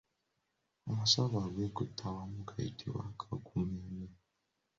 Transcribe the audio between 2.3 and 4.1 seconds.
gayitibwa Kakumemme.